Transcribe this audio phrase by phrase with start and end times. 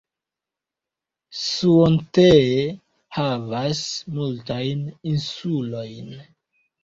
[1.39, 2.39] Suontee
[3.17, 3.83] havas
[4.15, 4.81] multajn
[5.15, 6.11] insulojn.